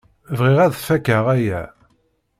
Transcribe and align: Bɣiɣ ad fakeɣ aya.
Bɣiɣ 0.37 0.57
ad 0.65 0.73
fakeɣ 0.85 1.25
aya. 1.35 1.61